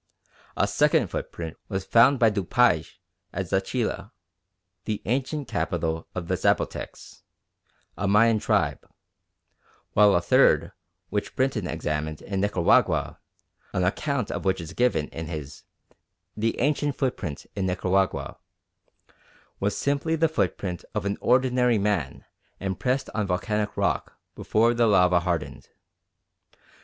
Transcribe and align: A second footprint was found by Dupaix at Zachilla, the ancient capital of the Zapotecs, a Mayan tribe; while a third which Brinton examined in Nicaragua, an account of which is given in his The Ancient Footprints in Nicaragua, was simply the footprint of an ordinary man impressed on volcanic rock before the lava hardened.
A 0.57 0.65
second 0.65 1.11
footprint 1.11 1.57
was 1.69 1.85
found 1.85 2.17
by 2.17 2.31
Dupaix 2.31 2.97
at 3.31 3.45
Zachilla, 3.45 4.11
the 4.85 4.99
ancient 5.05 5.47
capital 5.47 6.07
of 6.15 6.27
the 6.27 6.35
Zapotecs, 6.35 7.21
a 7.95 8.07
Mayan 8.07 8.39
tribe; 8.39 8.83
while 9.93 10.15
a 10.15 10.19
third 10.21 10.71
which 11.09 11.35
Brinton 11.35 11.67
examined 11.67 12.19
in 12.23 12.39
Nicaragua, 12.41 13.19
an 13.73 13.83
account 13.83 14.31
of 14.31 14.43
which 14.43 14.59
is 14.59 14.73
given 14.73 15.07
in 15.09 15.27
his 15.27 15.65
The 16.35 16.59
Ancient 16.59 16.95
Footprints 16.97 17.45
in 17.55 17.67
Nicaragua, 17.67 18.37
was 19.59 19.77
simply 19.77 20.15
the 20.15 20.27
footprint 20.27 20.83
of 20.95 21.05
an 21.05 21.19
ordinary 21.21 21.77
man 21.77 22.25
impressed 22.59 23.11
on 23.13 23.27
volcanic 23.27 23.77
rock 23.77 24.17
before 24.33 24.73
the 24.73 24.87
lava 24.87 25.19
hardened. 25.19 25.69